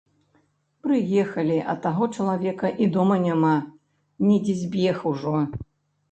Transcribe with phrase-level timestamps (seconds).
[0.85, 3.51] Прыехалі, а таго чалавека і дома няма,
[4.31, 5.35] недзе збег ужо.